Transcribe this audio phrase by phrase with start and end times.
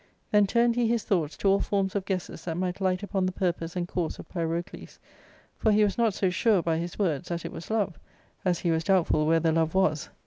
[0.31, 3.75] Then turned he his thoughts to all forms t)f guesses"~lhat might light upon the purpose
[3.75, 4.97] and course of Pyrocles;
[5.59, 7.99] for he was not so sure, by his words, that it was love,
[8.43, 10.09] as he was doubtful where the love was.